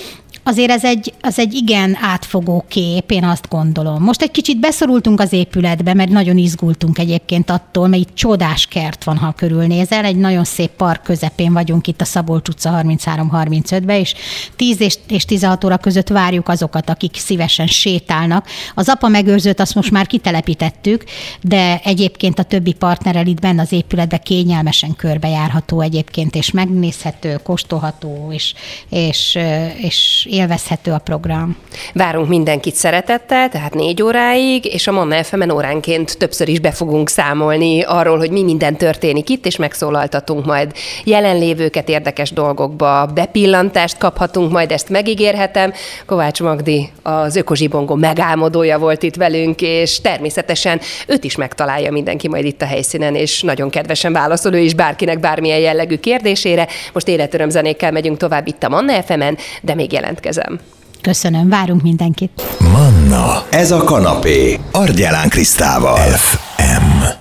azért 0.47 0.71
ez 0.71 0.83
egy, 0.83 1.13
az 1.21 1.39
egy 1.39 1.53
igen 1.53 1.97
átfogó 2.01 2.65
kép, 2.67 3.11
én 3.11 3.23
azt 3.23 3.47
gondolom. 3.49 4.03
Most 4.03 4.21
egy 4.21 4.31
kicsit 4.31 4.59
beszorultunk 4.59 5.19
az 5.19 5.33
épületbe, 5.33 5.93
mert 5.93 6.09
nagyon 6.09 6.37
izgultunk 6.37 6.97
egyébként 6.97 7.49
attól, 7.49 7.87
mert 7.87 8.01
itt 8.01 8.15
csodás 8.15 8.65
kert 8.65 9.03
van, 9.03 9.17
ha 9.17 9.31
körülnézel. 9.31 10.05
Egy 10.05 10.15
nagyon 10.15 10.43
szép 10.43 10.69
park 10.69 11.03
közepén 11.03 11.53
vagyunk 11.53 11.87
itt 11.87 12.01
a 12.01 12.05
Szabolcs 12.05 12.47
utca 12.47 12.81
33-35-be, 12.83 13.99
és 13.99 14.13
10 14.55 14.81
és, 14.81 14.97
és 15.07 15.25
16 15.25 15.63
óra 15.63 15.77
között 15.77 16.07
várjuk 16.07 16.49
azokat, 16.49 16.89
akik 16.89 17.15
szívesen 17.15 17.67
sétálnak. 17.67 18.47
Az 18.75 18.89
apa 18.89 19.07
megőrzőt 19.07 19.59
azt 19.59 19.75
most 19.75 19.91
már 19.91 20.07
kitelepítettük, 20.07 21.03
de 21.41 21.79
egyébként 21.83 22.39
a 22.39 22.43
többi 22.43 22.73
partnerrel 22.73 23.27
itt 23.27 23.41
benne 23.41 23.61
az 23.61 23.71
épületbe 23.71 24.17
kényelmesen 24.17 24.95
körbejárható 24.95 25.81
egyébként, 25.81 26.35
és 26.35 26.51
megnézhető, 26.51 27.39
kóstolható, 27.43 28.27
és, 28.31 28.53
és, 28.89 29.37
és 29.77 30.27
élvezhető 30.37 30.91
a 30.91 30.97
program. 30.97 31.57
Várunk 31.93 32.27
mindenkit 32.27 32.75
szeretettel, 32.75 33.49
tehát 33.49 33.73
négy 33.73 34.01
óráig, 34.01 34.65
és 34.65 34.87
a 34.87 34.91
Manna 34.91 35.23
fm 35.23 35.49
óránként 35.49 36.17
többször 36.17 36.47
is 36.47 36.59
be 36.59 36.71
fogunk 36.71 37.09
számolni 37.09 37.81
arról, 37.81 38.17
hogy 38.17 38.31
mi 38.31 38.43
minden 38.43 38.75
történik 38.75 39.29
itt, 39.29 39.45
és 39.45 39.55
megszólaltatunk 39.55 40.45
majd 40.45 40.71
jelenlévőket 41.03 41.89
érdekes 41.89 42.31
dolgokba, 42.31 43.05
bepillantást 43.05 43.97
kaphatunk, 43.97 44.51
majd 44.51 44.71
ezt 44.71 44.89
megígérhetem. 44.89 45.73
Kovács 46.05 46.41
Magdi, 46.41 46.89
az 47.03 47.35
Ökozsibongó 47.35 47.95
megálmodója 47.95 48.79
volt 48.79 49.03
itt 49.03 49.15
velünk, 49.15 49.61
és 49.61 50.01
természetesen 50.01 50.79
őt 51.07 51.23
is 51.23 51.35
megtalálja 51.35 51.91
mindenki 51.91 52.27
majd 52.27 52.45
itt 52.45 52.61
a 52.61 52.65
helyszínen, 52.65 53.15
és 53.15 53.41
nagyon 53.41 53.69
kedvesen 53.69 54.13
válaszol 54.13 54.53
ő 54.53 54.59
is 54.59 54.73
bárkinek 54.73 55.19
bármilyen 55.19 55.59
jellegű 55.59 55.97
kérdésére. 55.97 56.67
Most 56.93 57.07
életörömzenékkel 57.07 57.91
megyünk 57.91 58.17
tovább 58.17 58.47
itt 58.47 58.63
a 58.63 58.69
Manna 58.69 59.01
fm 59.01 59.21
de 59.61 59.75
még 59.75 59.91
jelentkezem. 60.27 60.59
Köszönöm, 61.01 61.49
várunk 61.49 61.81
mindenkit. 61.81 62.41
Manna, 62.59 63.43
ez 63.49 63.71
a 63.71 63.83
kanapé, 63.83 64.59
Argyelán 64.71 65.29
Krisztával. 65.29 65.97
FM. 65.97 66.46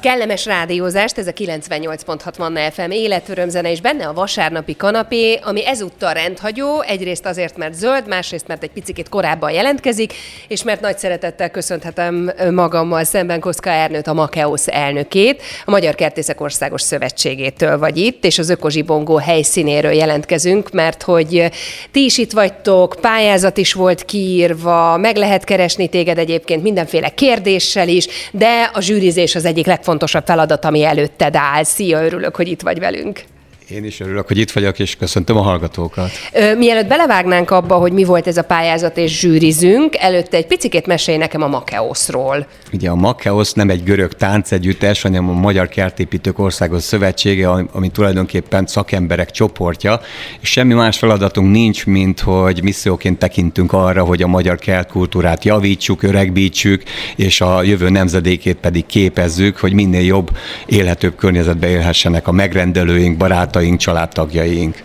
Kellemes 0.06 0.44
rádiózást, 0.44 1.18
ez 1.18 1.26
a 1.26 1.32
98.6 1.32 2.38
Manna 2.38 2.70
FM 2.70 2.90
életörömzene, 2.90 3.70
és 3.70 3.80
benne 3.80 4.06
a 4.06 4.12
vasárnapi 4.12 4.76
kanapé, 4.76 5.38
ami 5.42 5.66
ezúttal 5.66 6.12
rendhagyó, 6.12 6.80
egyrészt 6.80 7.26
azért, 7.26 7.56
mert 7.56 7.74
zöld, 7.74 8.08
másrészt, 8.08 8.46
mert 8.46 8.62
egy 8.62 8.70
picit 8.70 9.08
korábban 9.08 9.50
jelentkezik, 9.50 10.12
és 10.48 10.62
mert 10.62 10.80
nagy 10.80 10.98
szeretettel 10.98 11.50
köszönhetem 11.50 12.32
magammal 12.50 13.04
szemben 13.04 13.40
Koszka 13.40 13.70
Ernőt, 13.70 14.06
a 14.06 14.14
Makeosz 14.14 14.68
elnökét, 14.68 15.42
a 15.64 15.70
Magyar 15.70 15.94
Kertészek 15.94 16.40
Országos 16.40 16.82
Szövetségétől 16.82 17.78
vagy 17.78 17.96
itt, 17.96 18.24
és 18.24 18.38
az 18.38 18.50
Ökozsibongó 18.50 19.16
helyszínéről 19.16 19.92
jelentkezünk, 19.92 20.70
mert 20.70 21.02
hogy 21.02 21.50
ti 21.90 22.04
is 22.04 22.18
itt 22.18 22.32
vagytok, 22.32 22.96
pályázat 23.00 23.56
is 23.56 23.72
volt 23.72 24.04
kiírva, 24.04 24.96
meg 24.96 25.16
lehet 25.16 25.44
keresni 25.44 25.88
téged 25.88 26.18
egyébként 26.18 26.62
mindenféle 26.62 27.08
kérdéssel 27.08 27.88
is, 27.88 28.06
de 28.32 28.70
a 28.72 28.80
zsűrizés 28.80 29.34
az 29.34 29.44
egyik 29.44 29.66
legfontosabb 29.66 29.94
feladat, 30.24 30.64
ami 30.64 30.84
előtted 30.84 31.36
áll. 31.36 31.62
Szia, 31.62 32.04
örülök, 32.04 32.36
hogy 32.36 32.48
itt 32.48 32.62
vagy 32.62 32.78
velünk. 32.78 33.24
Én 33.68 33.84
is 33.84 34.00
örülök, 34.00 34.26
hogy 34.26 34.38
itt 34.38 34.50
vagyok, 34.50 34.78
és 34.78 34.96
köszöntöm 34.96 35.36
a 35.36 35.42
hallgatókat. 35.42 36.10
Mielőtt 36.58 36.86
belevágnánk 36.86 37.50
abba, 37.50 37.74
hogy 37.74 37.92
mi 37.92 38.04
volt 38.04 38.26
ez 38.26 38.36
a 38.36 38.42
pályázat, 38.42 38.96
és 38.96 39.18
zsűrizünk, 39.18 39.96
előtte 39.96 40.36
egy 40.36 40.46
picit 40.46 40.86
mesélj 40.86 41.16
nekem 41.16 41.42
a 41.42 41.46
Makeoszról. 41.46 42.46
Ugye 42.72 42.90
a 42.90 42.94
Makeosz 42.94 43.52
nem 43.52 43.70
egy 43.70 43.82
görög 43.82 44.12
táncegyüttes, 44.12 45.02
hanem 45.02 45.28
a 45.28 45.32
Magyar 45.32 45.68
Kertépítők 45.68 46.38
Országos 46.38 46.82
Szövetsége, 46.82 47.48
ami 47.50 47.88
tulajdonképpen 47.88 48.66
szakemberek 48.66 49.30
csoportja, 49.30 50.00
és 50.40 50.48
semmi 50.48 50.74
más 50.74 50.98
feladatunk 50.98 51.50
nincs, 51.50 51.86
mint 51.86 52.20
hogy 52.20 52.62
misszióként 52.62 53.18
tekintünk 53.18 53.72
arra, 53.72 54.04
hogy 54.04 54.22
a 54.22 54.26
magyar 54.26 54.58
kertkultúrát 54.58 55.44
javítsuk, 55.44 56.02
öregbítsük, 56.02 56.82
és 57.16 57.40
a 57.40 57.62
jövő 57.62 57.88
nemzedékét 57.88 58.56
pedig 58.56 58.86
képezzük, 58.86 59.56
hogy 59.56 59.72
minél 59.72 60.04
jobb, 60.04 60.30
élhetőbb 60.66 61.16
környezetbe 61.16 61.68
élhessenek 61.68 62.28
a 62.28 62.32
megrendelőink, 62.32 63.16
barátaink, 63.16 63.54
barátaink, 63.56 63.78
családtagjaink. 63.78 64.82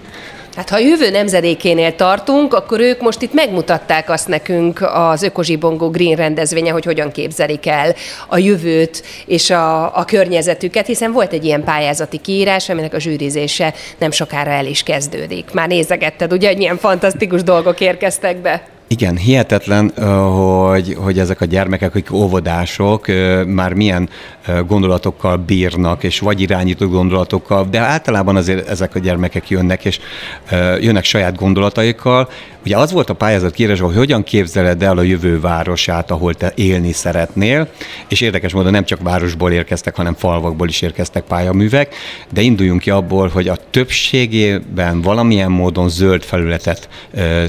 Hát 0.55 0.69
ha 0.69 0.75
a 0.75 0.79
jövő 0.79 1.09
nemzedékénél 1.09 1.95
tartunk, 1.95 2.53
akkor 2.53 2.79
ők 2.79 3.01
most 3.01 3.21
itt 3.21 3.33
megmutatták 3.33 4.09
azt 4.09 4.27
nekünk 4.27 4.81
az 4.81 5.23
Ökozsibongó 5.23 5.89
Green 5.89 6.15
rendezvénye, 6.15 6.71
hogy 6.71 6.85
hogyan 6.85 7.11
képzelik 7.11 7.67
el 7.67 7.95
a 8.27 8.37
jövőt 8.37 9.03
és 9.25 9.49
a, 9.49 9.97
a 9.97 10.05
környezetüket, 10.05 10.85
hiszen 10.87 11.11
volt 11.11 11.33
egy 11.33 11.45
ilyen 11.45 11.63
pályázati 11.63 12.17
kiírás, 12.17 12.69
aminek 12.69 12.93
a 12.93 12.99
zsűrizése 12.99 13.73
nem 13.97 14.11
sokára 14.11 14.51
el 14.51 14.65
is 14.65 14.83
kezdődik. 14.83 15.51
Már 15.53 15.67
nézegetted, 15.67 16.33
ugye, 16.33 16.47
hogy 16.47 16.57
milyen 16.57 16.77
fantasztikus 16.77 17.43
dolgok 17.43 17.79
érkeztek 17.79 18.37
be? 18.37 18.63
Igen, 18.91 19.17
hihetetlen, 19.17 19.91
hogy, 20.69 20.95
hogy 20.99 21.19
ezek 21.19 21.41
a 21.41 21.45
gyermekek, 21.45 21.89
akik 21.89 22.11
óvodások, 22.11 23.05
már 23.45 23.73
milyen 23.73 24.09
gondolatokkal 24.67 25.37
bírnak, 25.37 26.03
és 26.03 26.19
vagy 26.19 26.41
irányító 26.41 26.87
gondolatokkal, 26.87 27.67
de 27.69 27.79
általában 27.79 28.35
azért 28.35 28.67
ezek 28.67 28.95
a 28.95 28.99
gyermekek 28.99 29.49
jönnek, 29.49 29.85
és 29.85 29.99
jönnek 30.79 31.03
saját 31.03 31.35
gondolataikkal. 31.35 32.29
Ugye 32.65 32.77
az 32.77 32.91
volt 32.91 33.09
a 33.09 33.13
pályázat 33.13 33.53
kiírásban, 33.53 33.87
hogy 33.87 33.97
hogyan 33.97 34.23
képzeled 34.23 34.83
el 34.83 34.97
a 34.97 35.01
jövő 35.01 35.39
városát, 35.39 36.11
ahol 36.11 36.33
te 36.33 36.51
élni 36.55 36.91
szeretnél, 36.91 37.67
és 38.07 38.21
érdekes 38.21 38.53
módon 38.53 38.71
nem 38.71 38.85
csak 38.85 39.01
városból 39.01 39.51
érkeztek, 39.51 39.95
hanem 39.95 40.13
falvakból 40.13 40.67
is 40.67 40.81
érkeztek 40.81 41.23
pályaművek, 41.23 41.95
de 42.33 42.41
induljunk 42.41 42.81
ki 42.81 42.89
abból, 42.89 43.27
hogy 43.27 43.47
a 43.47 43.57
többségében 43.69 45.01
valamilyen 45.01 45.51
módon 45.51 45.89
zöld 45.89 46.23
felületet 46.23 46.89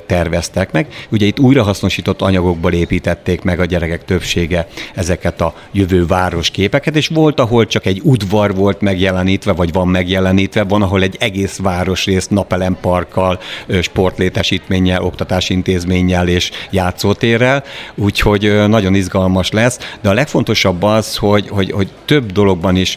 terveztek 0.07 0.73
meg. 0.73 0.87
Ugye 1.11 1.27
itt 1.27 1.39
újrahasznosított 1.39 2.21
anyagokból 2.21 2.73
építették 2.73 3.43
meg 3.43 3.61
a 3.61 3.65
gyerekek 3.65 4.05
többsége 4.05 4.69
ezeket 4.95 5.41
a 5.41 5.55
jövő 5.73 6.07
városképeket, 6.07 6.97
és 6.97 7.09
volt, 7.09 7.41
ahol 7.41 7.67
csak 7.67 7.87
egy 7.87 8.01
udvar 8.05 8.55
volt 8.55 8.81
megjelenítve, 8.81 9.53
vagy 9.53 9.73
van 9.73 9.89
megjelenítve, 9.89 10.63
van, 10.63 10.83
ahol 10.83 11.03
egy 11.03 11.17
egész 11.19 11.59
városrészt 11.59 12.31
napelemparkkal, 12.31 13.41
sportlétesítménnyel, 13.81 15.02
oktatási 15.03 15.53
intézménnyel 15.53 16.29
és 16.29 16.51
játszótérrel, 16.71 17.65
úgyhogy 17.95 18.67
nagyon 18.69 18.95
izgalmas 18.95 19.51
lesz, 19.51 19.79
de 20.01 20.09
a 20.09 20.13
legfontosabb 20.13 20.83
az, 20.83 21.17
hogy, 21.17 21.49
hogy, 21.49 21.71
hogy 21.71 21.89
több 22.05 22.33
dologban 22.33 22.77
is 22.77 22.97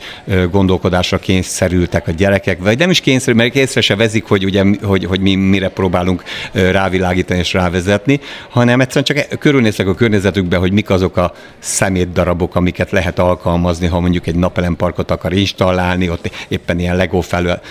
gondolkodásra 0.52 1.18
kényszerültek 1.18 2.08
a 2.08 2.12
gyerekek, 2.12 2.60
vagy 2.60 2.78
nem 2.78 2.90
is 2.90 3.00
kényszerül, 3.00 3.36
mert 3.36 3.56
észre 3.56 3.82
se 3.82 3.96
vezik, 3.96 4.26
hogy, 4.26 4.46
ugye, 4.46 4.64
hogy, 4.84 5.06
hogy 5.06 5.20
mi 5.20 5.36
mire 5.36 5.70
próbálunk 5.70 6.24
rávilágítani 6.52 7.40
és 7.40 7.54
rávezetni, 7.54 8.20
hanem 8.50 8.82
egyszerűen 8.82 9.28
csak 9.28 9.40
körülnéztek 9.40 9.88
a 9.88 9.96
környezetükbe, 9.96 10.58
hogy 10.58 10.72
mik 10.72 10.90
azok 10.90 11.18
a 11.18 11.34
szemétdarabok, 11.60 12.56
amiket 12.56 12.92
lehet 12.92 13.20
alkalmazni, 13.20 13.88
ha 13.88 14.00
mondjuk 14.00 14.28
egy 14.28 14.36
napelemparkot 14.36 15.12
akar 15.12 15.34
installálni, 15.34 16.10
ott 16.10 16.30
éppen 16.48 16.80
ilyen 16.80 16.96
Lego 16.96 17.22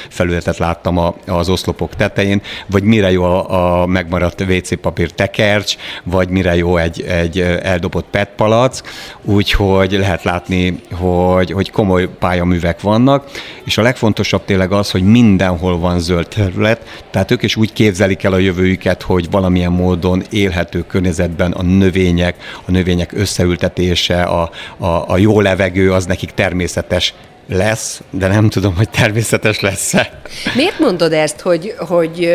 felületet 0.08 0.58
láttam 0.58 1.14
az 1.26 1.48
oszlopok 1.48 1.94
tetején, 1.94 2.42
vagy 2.66 2.82
mire 2.82 3.10
jó 3.10 3.22
a, 3.24 3.82
a 3.82 3.86
megmaradt 3.86 4.23
WC 4.26 4.80
papír 4.80 5.10
tekercs, 5.10 5.76
vagy 6.04 6.28
mire 6.28 6.56
jó 6.56 6.76
egy, 6.76 7.02
egy 7.02 7.40
eldobott 7.40 8.06
PET 8.10 8.28
palack, 8.36 8.88
úgyhogy 9.22 9.92
lehet 9.92 10.22
látni, 10.22 10.80
hogy, 10.92 11.50
hogy 11.50 11.70
komoly 11.70 12.08
pályaművek 12.18 12.80
vannak, 12.80 13.30
és 13.64 13.78
a 13.78 13.82
legfontosabb 13.82 14.44
tényleg 14.44 14.72
az, 14.72 14.90
hogy 14.90 15.02
mindenhol 15.02 15.78
van 15.78 16.00
zöld 16.00 16.28
terület, 16.28 17.02
tehát 17.10 17.30
ők 17.30 17.42
is 17.42 17.56
úgy 17.56 17.72
képzelik 17.72 18.22
el 18.22 18.32
a 18.32 18.38
jövőjüket, 18.38 19.02
hogy 19.02 19.30
valamilyen 19.30 19.72
módon 19.72 20.22
élhető 20.30 20.84
környezetben 20.86 21.52
a 21.52 21.62
növények, 21.62 22.36
a 22.64 22.70
növények 22.70 23.12
összeültetése, 23.12 24.22
a, 24.22 24.50
a, 24.76 24.86
a 24.86 25.16
jó 25.16 25.40
levegő 25.40 25.92
az 25.92 26.06
nekik 26.06 26.30
természetes 26.30 27.14
lesz, 27.48 28.02
de 28.10 28.26
nem 28.26 28.48
tudom, 28.48 28.76
hogy 28.76 28.88
természetes 28.90 29.60
lesz-e. 29.60 30.20
Miért 30.54 30.78
mondod 30.78 31.12
ezt, 31.12 31.40
hogy, 31.40 31.74
hogy 31.78 32.34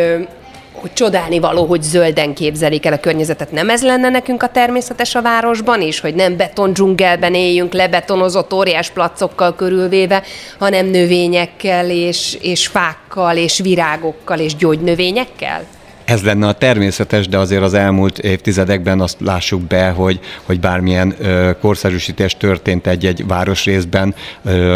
hogy 0.80 0.92
csodálni 0.92 1.38
való, 1.38 1.64
hogy 1.64 1.82
zölden 1.82 2.34
képzelik 2.34 2.86
el 2.86 2.92
a 2.92 3.00
környezetet. 3.00 3.52
Nem 3.52 3.70
ez 3.70 3.82
lenne 3.82 4.08
nekünk 4.08 4.42
a 4.42 4.48
természetes 4.48 5.14
a 5.14 5.22
városban 5.22 5.80
is, 5.80 6.00
hogy 6.00 6.14
nem 6.14 6.36
beton 6.36 6.72
dzsungelben 6.72 7.34
éljünk, 7.34 7.72
lebetonozott 7.72 8.52
óriás 8.52 8.90
placokkal 8.90 9.54
körülvéve, 9.54 10.22
hanem 10.58 10.86
növényekkel 10.86 11.90
és, 11.90 12.38
és 12.40 12.66
fákkal 12.66 13.36
és 13.36 13.58
virágokkal 13.58 14.38
és 14.38 14.56
gyógynövényekkel? 14.56 15.64
Ez 16.10 16.22
lenne 16.22 16.46
a 16.46 16.52
természetes, 16.52 17.28
de 17.28 17.38
azért 17.38 17.62
az 17.62 17.74
elmúlt 17.74 18.18
évtizedekben 18.18 19.00
azt 19.00 19.16
lássuk 19.20 19.62
be, 19.62 19.90
hogy, 19.90 20.20
hogy 20.42 20.60
bármilyen 20.60 21.14
korszerűsítés 21.60 22.36
történt 22.36 22.86
egy-egy 22.86 23.26
városrészben, 23.26 24.14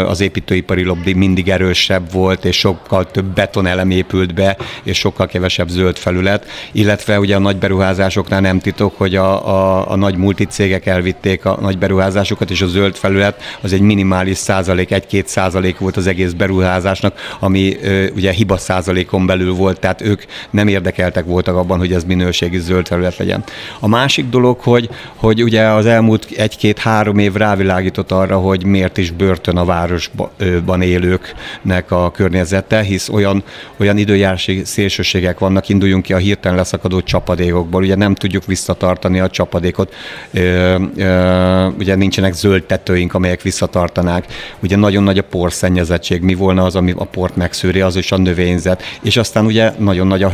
az 0.05 0.21
építőipari 0.21 0.83
lobby 0.83 1.13
mindig 1.13 1.49
erősebb 1.49 2.11
volt, 2.11 2.45
és 2.45 2.57
sokkal 2.57 3.11
több 3.11 3.25
betonelem 3.25 3.89
épült 3.89 4.33
be, 4.33 4.57
és 4.83 4.97
sokkal 4.97 5.27
kevesebb 5.27 5.67
zöld 5.67 5.97
felület, 5.97 6.45
illetve 6.71 7.19
ugye 7.19 7.35
a 7.35 7.39
nagy 7.39 7.57
beruházásoknál 7.57 8.41
nem 8.41 8.59
titok, 8.59 8.97
hogy 8.97 9.15
a, 9.15 9.47
a, 9.47 9.91
a 9.91 9.95
nagy 9.95 10.15
multicégek 10.15 10.85
elvitték 10.85 11.45
a 11.45 11.57
nagy 11.61 11.77
beruházásokat, 11.77 12.49
és 12.51 12.61
a 12.61 12.67
zöld 12.67 12.95
felület 12.95 13.41
az 13.61 13.73
egy 13.73 13.81
minimális 13.81 14.37
százalék, 14.37 14.91
egy-két 14.91 15.27
százalék 15.27 15.77
volt 15.77 15.97
az 15.97 16.07
egész 16.07 16.31
beruházásnak, 16.31 17.35
ami 17.39 17.77
ugye 18.15 18.31
hiba 18.31 18.57
százalékon 18.57 19.25
belül 19.25 19.53
volt, 19.53 19.79
tehát 19.79 20.01
ők 20.01 20.23
nem 20.49 20.67
érdekeltek 20.67 21.24
hiszek 21.25 21.33
voltak 21.33 21.55
abban, 21.55 21.77
hogy 21.77 21.93
ez 21.93 22.03
minőségi 22.03 22.59
zöld 22.59 22.83
terület 22.83 23.17
legyen. 23.17 23.43
A 23.79 23.87
másik 23.87 24.29
dolog, 24.29 24.59
hogy, 24.59 24.89
hogy 25.15 25.43
ugye 25.43 25.61
az 25.61 25.85
elmúlt 25.85 26.27
egy-két-három 26.37 27.17
év 27.17 27.33
rávilágított 27.33 28.11
arra, 28.11 28.37
hogy 28.37 28.65
miért 28.65 28.97
is 28.97 29.11
börtön 29.11 29.57
a 29.57 29.65
városban 29.65 30.81
élőknek 30.81 31.91
a 31.91 32.11
környezete, 32.11 32.81
hisz 32.81 33.09
olyan, 33.09 33.43
olyan 33.77 33.97
időjárási 33.97 34.61
szélsőségek 34.65 35.39
vannak, 35.39 35.69
induljunk 35.69 36.03
ki 36.03 36.13
a 36.13 36.17
hirtelen 36.17 36.57
leszakadó 36.57 37.01
csapadékokból, 37.01 37.81
ugye 37.81 37.95
nem 37.95 38.15
tudjuk 38.15 38.45
visszatartani 38.45 39.19
a 39.19 39.29
csapadékot, 39.29 39.93
ö, 40.33 40.75
ö, 40.97 41.67
ugye 41.79 41.95
nincsenek 41.95 42.33
zöld 42.33 42.63
tetőink, 42.63 43.13
amelyek 43.13 43.41
visszatartanák, 43.41 44.25
ugye 44.59 44.75
nagyon 44.75 45.03
nagy 45.03 45.17
a 45.17 45.23
porszennyezettség, 45.23 46.21
mi 46.21 46.33
volna 46.35 46.63
az, 46.63 46.75
ami 46.75 46.93
a 46.97 47.05
port 47.05 47.35
megszűri, 47.35 47.81
az 47.81 47.95
is 47.95 48.11
a 48.11 48.17
növényzet, 48.17 48.83
és 49.01 49.17
aztán 49.17 49.45
ugye 49.45 49.71
nagyon 49.77 50.07
nagy 50.07 50.23
a 50.23 50.29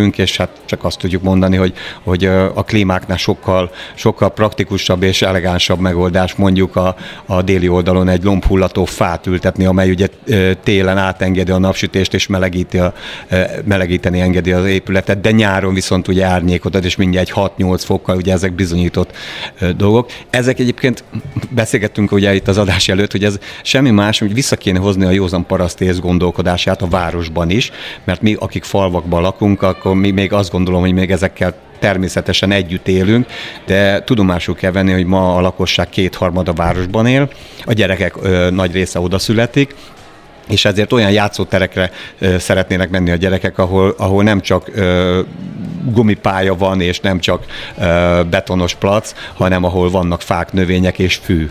hőkitettségünk, 0.00 0.18
és 0.18 0.36
hát 0.36 0.48
csak 0.64 0.84
azt 0.84 0.98
tudjuk 0.98 1.22
mondani, 1.22 1.56
hogy, 1.56 1.72
hogy 2.02 2.24
a 2.54 2.64
klímáknál 2.64 3.16
sokkal, 3.16 3.70
sokkal 3.94 4.30
praktikusabb 4.30 5.02
és 5.02 5.22
elegánsabb 5.22 5.80
megoldás 5.80 6.34
mondjuk 6.34 6.76
a, 6.76 6.96
a 7.26 7.42
déli 7.42 7.68
oldalon 7.68 8.08
egy 8.08 8.24
lombhullató 8.24 8.84
fát 8.84 9.26
ültetni, 9.26 9.64
amely 9.64 9.90
ugye 9.90 10.08
télen 10.62 10.98
átengedi 10.98 11.50
a 11.50 11.58
napsütést 11.58 12.14
és 12.14 12.26
melegíti 12.26 12.78
a, 12.78 12.94
melegíteni 13.64 14.20
engedi 14.20 14.52
az 14.52 14.66
épületet, 14.66 15.20
de 15.20 15.30
nyáron 15.30 15.74
viszont 15.74 16.08
ugye 16.08 16.24
árnyékot 16.24 16.74
ad, 16.74 16.84
és 16.84 16.96
mindjárt 16.96 17.28
egy 17.28 17.34
6-8 17.58 17.82
fokkal, 17.84 18.16
ugye 18.16 18.32
ezek 18.32 18.52
bizonyított 18.52 19.10
dolgok. 19.76 20.10
Ezek 20.30 20.58
egyébként 20.58 21.04
beszélgettünk 21.50 22.12
ugye 22.12 22.34
itt 22.34 22.48
az 22.48 22.58
adás 22.58 22.88
előtt, 22.88 23.12
hogy 23.12 23.24
ez 23.24 23.38
semmi 23.62 23.90
más, 23.90 24.18
hogy 24.18 24.34
vissza 24.34 24.56
kéne 24.56 24.78
hozni 24.78 25.04
a 25.04 25.10
józan 25.10 25.46
parasztész 25.46 25.98
gondolkodását 25.98 26.82
a 26.82 26.88
városban 26.88 27.50
is, 27.50 27.70
mert 28.04 28.22
mi, 28.22 28.36
akik 28.38 28.64
falvakban 28.64 29.22
lakunk, 29.22 29.62
akkor 29.62 29.89
mi 29.94 30.10
még 30.10 30.32
azt 30.32 30.50
gondolom, 30.50 30.80
hogy 30.80 30.92
még 30.92 31.10
ezekkel 31.10 31.54
természetesen 31.78 32.52
együtt 32.52 32.88
élünk, 32.88 33.26
de 33.66 34.02
tudomásul 34.04 34.54
kell 34.54 34.70
venni, 34.70 34.92
hogy 34.92 35.06
ma 35.06 35.36
a 35.36 35.40
lakosság 35.40 35.88
kétharmada 35.88 36.52
városban 36.52 37.06
él, 37.06 37.30
a 37.64 37.72
gyerekek 37.72 38.14
ö, 38.22 38.50
nagy 38.50 38.72
része 38.72 39.00
oda 39.00 39.18
születik, 39.18 39.74
és 40.48 40.64
ezért 40.64 40.92
olyan 40.92 41.10
játszóterekre 41.10 41.90
ö, 42.18 42.38
szeretnének 42.38 42.90
menni 42.90 43.10
a 43.10 43.16
gyerekek, 43.16 43.58
ahol, 43.58 43.94
ahol 43.98 44.22
nem 44.22 44.40
csak 44.40 44.70
ö, 44.74 45.20
gumipálya 45.84 46.56
van, 46.56 46.80
és 46.80 47.00
nem 47.00 47.18
csak 47.18 47.44
ö, 47.78 48.20
betonos 48.30 48.74
plac, 48.74 49.14
hanem 49.34 49.64
ahol 49.64 49.90
vannak 49.90 50.22
fák, 50.22 50.52
növények 50.52 50.98
és 50.98 51.16
fű. 51.16 51.50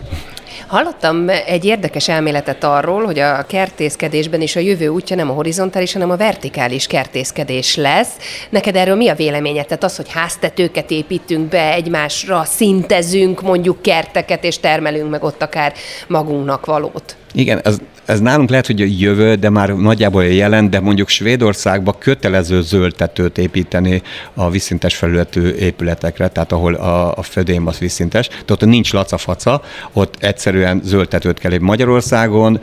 Hallottam 0.70 1.30
egy 1.30 1.66
érdekes 1.66 2.08
elméletet 2.08 2.64
arról, 2.64 3.06
hogy 3.06 3.20
a 3.20 3.46
kertészkedésben 3.48 4.42
is 4.42 4.56
a 4.56 4.60
jövő 4.60 4.88
útja 4.88 5.16
nem 5.16 5.30
a 5.30 5.34
horizontális, 5.34 5.94
hanem 5.94 6.10
a 6.10 6.18
vertikális 6.18 6.88
kertészkedés 6.88 7.76
lesz. 7.76 8.10
Neked 8.50 8.76
erről 8.76 8.96
mi 8.96 9.08
a 9.08 9.16
véleményed? 9.16 9.66
Tehát 9.66 9.84
az, 9.84 9.96
hogy 9.96 10.12
háztetőket 10.12 10.92
építünk 10.92 11.50
be, 11.50 11.74
egymásra 11.74 12.44
szintezünk 12.46 13.42
mondjuk 13.42 13.82
kerteket, 13.82 14.44
és 14.44 14.60
termelünk 14.60 15.10
meg 15.10 15.24
ott 15.24 15.42
akár 15.42 15.74
magunknak 16.08 16.66
valót. 16.66 17.16
Igen, 17.34 17.62
ez, 17.64 17.78
ez 18.10 18.20
nálunk 18.20 18.50
lehet, 18.50 18.68
hogy 18.68 18.82
a 18.82 18.86
jövő, 18.98 19.36
de 19.36 19.50
már 19.50 19.70
nagyjából 19.70 20.24
jelen, 20.26 20.70
de 20.70 20.80
mondjuk 20.80 21.08
Svédországban 21.08 21.96
kötelező 22.00 22.62
zöldtetőt 22.62 23.38
építeni 23.38 24.02
a 24.34 24.50
vízszintes 24.50 24.96
felületű 24.96 25.50
épületekre, 25.50 26.28
tehát 26.28 26.52
ahol 26.52 26.74
a, 26.74 27.18
a 27.18 27.22
födém 27.22 27.68
az 27.68 27.78
vízszintes. 27.78 28.28
Tehát 28.28 28.52
ott 28.52 28.66
nincs 28.66 28.94
lacafaca, 28.94 29.62
ott 29.94 30.16
egyszerűen 30.20 30.82
zöldtetőt 30.84 31.40
kell 31.40 31.60
Magyarországon, 31.60 32.60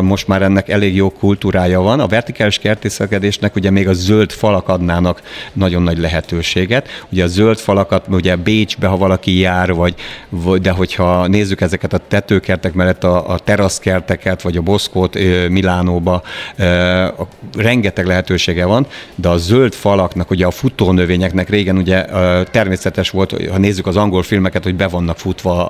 most 0.00 0.28
már 0.28 0.42
ennek 0.42 0.68
elég 0.68 0.94
jó 0.94 1.10
kultúrája 1.10 1.80
van. 1.80 2.00
A 2.00 2.06
vertikális 2.06 2.58
kertészkedésnek 2.58 3.56
ugye 3.56 3.70
még 3.70 3.88
a 3.88 3.92
zöld 3.92 4.32
falak 4.32 4.68
adnának 4.68 5.22
nagyon 5.52 5.82
nagy 5.82 5.98
lehetőséget. 5.98 6.88
Ugye 7.08 7.24
a 7.24 7.26
zöld 7.26 7.58
falakat, 7.58 8.06
ugye 8.08 8.36
Bécsbe, 8.36 8.86
ha 8.86 8.96
valaki 8.96 9.38
jár, 9.38 9.72
vagy, 9.72 9.94
de 10.60 10.70
hogyha 10.70 11.26
nézzük 11.26 11.60
ezeket 11.60 11.92
a 11.92 12.00
tetőkertek 12.08 12.72
mellett 12.72 13.04
a, 13.04 13.28
a 13.28 13.38
teraszkerteket, 13.38 14.42
vagy 14.42 14.52
vagy 14.54 14.62
a 14.62 14.70
Boszkót 14.70 15.18
Milánóba, 15.48 16.22
rengeteg 17.56 18.06
lehetősége 18.06 18.64
van, 18.64 18.86
de 19.14 19.28
a 19.28 19.36
zöld 19.36 19.72
falaknak, 19.72 20.30
ugye 20.30 20.46
a 20.46 20.50
futónövényeknek 20.50 21.48
régen 21.48 21.76
ugye 21.76 22.04
természetes 22.50 23.10
volt, 23.10 23.48
ha 23.50 23.58
nézzük 23.58 23.86
az 23.86 23.96
angol 23.96 24.22
filmeket, 24.22 24.62
hogy 24.62 24.74
be 24.74 24.88
vannak 24.88 25.18
futva 25.18 25.66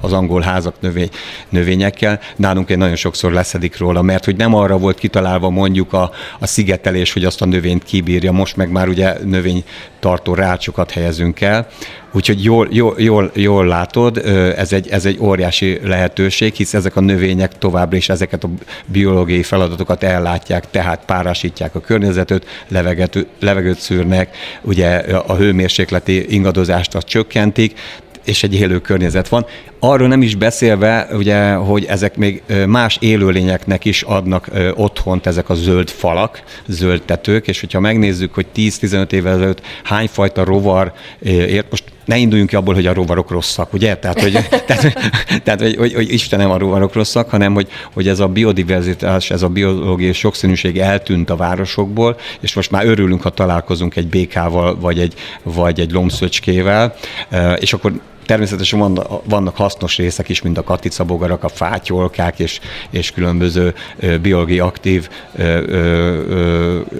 az 0.00 0.12
angol 0.12 0.40
házak 0.40 0.74
növény, 0.80 1.08
növényekkel, 1.48 2.20
nálunk 2.36 2.70
egy 2.70 2.78
nagyon 2.78 2.96
sokszor 2.96 3.32
leszedik 3.32 3.78
róla, 3.78 4.02
mert 4.02 4.24
hogy 4.24 4.36
nem 4.36 4.54
arra 4.54 4.78
volt 4.78 4.98
kitalálva 4.98 5.50
mondjuk 5.50 5.92
a, 5.92 6.10
a 6.38 6.46
szigetelés, 6.46 7.12
hogy 7.12 7.24
azt 7.24 7.42
a 7.42 7.46
növényt 7.46 7.84
kibírja, 7.84 8.32
most 8.32 8.56
meg 8.56 8.70
már 8.70 8.88
ugye 8.88 9.16
növénytartó 9.24 10.34
rácsokat 10.34 10.90
helyezünk 10.90 11.40
el, 11.40 11.68
Úgyhogy 12.12 12.44
jól, 12.44 12.68
jól, 12.70 12.94
jól, 12.98 13.30
jól 13.34 13.66
látod, 13.66 14.16
ez 14.56 14.72
egy, 14.72 14.88
ez 14.88 15.06
egy 15.06 15.18
óriási 15.20 15.78
lehetőség, 15.82 16.54
hisz 16.54 16.74
ezek 16.74 16.96
a 16.96 17.00
növények 17.00 17.58
továbbra 17.58 17.96
is 17.96 18.08
ezeket 18.08 18.44
a 18.44 18.50
biológiai 18.86 19.42
feladatokat 19.42 20.02
ellátják, 20.02 20.70
tehát 20.70 21.04
párásítják 21.06 21.74
a 21.74 21.80
környezetet, 21.80 22.46
levegőt, 22.68 23.26
levegőt 23.40 23.78
szűrnek, 23.78 24.36
ugye 24.62 24.88
a 25.26 25.36
hőmérsékleti 25.36 26.34
ingadozást 26.34 26.94
azt 26.94 27.06
csökkentik, 27.06 27.78
és 28.24 28.42
egy 28.42 28.54
élő 28.54 28.80
környezet 28.80 29.28
van. 29.28 29.46
Arról 29.78 30.08
nem 30.08 30.22
is 30.22 30.34
beszélve, 30.34 31.08
ugye, 31.12 31.52
hogy 31.52 31.84
ezek 31.84 32.16
még 32.16 32.42
más 32.66 32.96
élőlényeknek 33.00 33.84
is 33.84 34.02
adnak 34.02 34.50
otthont 34.74 35.26
ezek 35.26 35.48
a 35.48 35.54
zöld 35.54 35.90
falak, 35.90 36.42
zöld 36.66 37.02
tetők, 37.02 37.48
és 37.48 37.60
hogyha 37.60 37.80
megnézzük, 37.80 38.34
hogy 38.34 38.46
10-15 38.56 39.12
évvel 39.12 39.34
ezelőtt 39.34 39.62
hányfajta 39.84 40.44
rovar 40.44 40.92
ért, 41.22 41.70
most 41.70 41.84
ne 42.10 42.16
induljunk 42.16 42.50
ki 42.50 42.56
abból, 42.56 42.74
hogy 42.74 42.86
a 42.86 42.92
rovarok 42.92 43.30
rosszak, 43.30 43.72
ugye? 43.72 43.96
Tehát, 43.96 44.20
hogy, 44.20 44.32
tehát, 44.66 44.96
tehát 45.42 45.60
hogy, 45.60 45.76
hogy, 45.76 45.94
hogy 45.94 46.12
Istenem 46.12 46.50
a 46.50 46.58
rovarok 46.58 46.94
rosszak, 46.94 47.30
hanem 47.30 47.54
hogy, 47.54 47.68
hogy 47.92 48.08
ez 48.08 48.20
a 48.20 48.26
biodiverzitás, 48.26 49.30
ez 49.30 49.42
a 49.42 49.48
biológiai 49.48 50.12
sokszínűség 50.12 50.78
eltűnt 50.78 51.30
a 51.30 51.36
városokból, 51.36 52.16
és 52.40 52.54
most 52.54 52.70
már 52.70 52.86
örülünk, 52.86 53.22
ha 53.22 53.30
találkozunk 53.30 53.96
egy 53.96 54.06
békával, 54.06 54.78
vagy 54.80 54.98
egy, 54.98 55.14
vagy 55.42 55.80
egy 55.80 55.90
lombszöcskével, 55.90 56.94
és 57.58 57.72
akkor 57.72 57.92
Természetesen 58.30 58.98
vannak 59.24 59.56
hasznos 59.56 59.96
részek 59.96 60.28
is, 60.28 60.42
mint 60.42 60.58
a 60.58 60.62
katicabogarak, 60.62 61.44
a 61.44 61.48
fátyolkák 61.48 62.38
és, 62.38 62.60
és 62.90 63.10
különböző 63.10 63.74
biológiai 64.22 64.58
aktív 64.58 65.08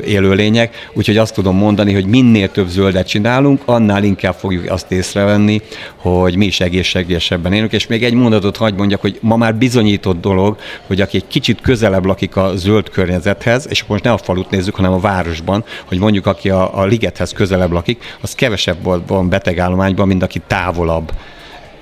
élőlények. 0.04 0.90
Úgyhogy 0.94 1.16
azt 1.16 1.34
tudom 1.34 1.56
mondani, 1.56 1.92
hogy 1.92 2.06
minél 2.06 2.50
több 2.50 2.68
zöldet 2.68 3.08
csinálunk, 3.08 3.62
annál 3.64 4.04
inkább 4.04 4.34
fogjuk 4.34 4.70
azt 4.70 4.92
észrevenni, 4.92 5.60
hogy 5.96 6.36
mi 6.36 6.46
is 6.46 6.60
egészségesebben 6.60 7.52
élünk. 7.52 7.72
És 7.72 7.86
még 7.86 8.04
egy 8.04 8.14
mondatot 8.14 8.56
hagy 8.56 8.74
mondjak, 8.74 9.00
hogy 9.00 9.18
ma 9.20 9.36
már 9.36 9.54
bizonyított 9.54 10.20
dolog, 10.20 10.56
hogy 10.86 11.00
aki 11.00 11.16
egy 11.16 11.26
kicsit 11.26 11.60
közelebb 11.60 12.04
lakik 12.04 12.36
a 12.36 12.56
zöld 12.56 12.88
környezethez, 12.88 13.66
és 13.68 13.84
most 13.84 14.04
ne 14.04 14.12
a 14.12 14.18
falut 14.18 14.50
nézzük, 14.50 14.74
hanem 14.74 14.92
a 14.92 15.00
városban, 15.00 15.64
hogy 15.84 15.98
mondjuk 15.98 16.26
aki 16.26 16.50
a, 16.50 16.78
a 16.78 16.84
ligethez 16.84 17.32
közelebb 17.32 17.72
lakik, 17.72 18.16
az 18.20 18.34
kevesebb 18.34 19.06
van 19.06 19.28
betegállományban, 19.28 20.06
mint 20.06 20.22
aki 20.22 20.40
távolabb 20.46 21.12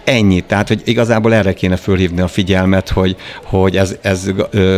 Ennyi. 0.09 0.41
Tehát, 0.41 0.69
hogy 0.69 0.81
igazából 0.85 1.35
erre 1.35 1.53
kéne 1.53 1.77
fölhívni 1.77 2.21
a 2.21 2.29
figyelmet, 2.29 2.89
hogy, 2.89 3.17
hogy 3.45 3.77
ez, 3.77 3.97
ez 4.03 4.31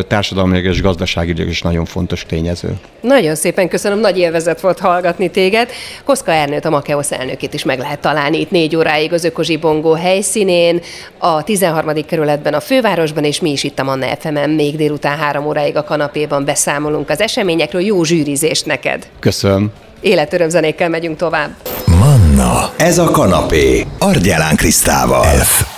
társadalmi 0.09 0.59
és 0.59 0.83
gazdasági 0.83 1.49
is 1.49 1.63
nagyon 1.63 1.85
fontos 1.85 2.25
tényező. 2.29 2.79
Nagyon 3.01 3.35
szépen 3.35 3.69
köszönöm, 3.69 3.99
nagy 3.99 4.19
élvezet 4.19 4.61
volt 4.61 4.79
hallgatni 4.79 5.31
téged. 5.31 5.71
Koszka 6.05 6.33
Ernőt, 6.33 6.65
a 6.65 6.71
Makeosz 6.71 7.13
elnökét 7.13 7.55
is 7.55 7.65
meg 7.65 7.79
lehet 7.79 8.01
találni 8.01 8.41
itt 8.41 8.51
négy 8.51 8.77
óráig 8.77 9.13
az 9.13 9.25
Ökozsi 9.25 9.57
Bongó 9.57 9.93
helyszínén, 9.93 10.81
a 11.19 11.43
13. 11.43 12.05
kerületben, 12.07 12.55
a 12.55 12.61
fővárosban, 12.61 13.25
és 13.25 13.41
mi 13.41 13.51
is 13.51 13.65
itt 13.65 13.79
a 13.79 13.85
Manna 13.85 14.07
fm 14.19 14.51
még 14.51 14.77
délután 14.77 15.19
három 15.19 15.47
óráig 15.47 15.77
a 15.77 15.85
kanapéban 15.85 16.45
beszámolunk 16.45 17.11
az 17.11 17.21
eseményekről. 17.21 17.83
Jó 17.83 18.05
zsűrizést 18.05 18.67
neked! 18.67 19.09
Köszönöm! 19.19 19.73
Életörömzenékkel 20.01 20.89
megyünk 20.89 21.17
tovább. 21.17 21.51
Manna, 21.99 22.71
ez 22.77 22.99
a 22.99 23.11
kanapé, 23.11 23.87
Argyelán 23.99 24.57
Krisztával. 24.57 25.25
F. 25.25 25.70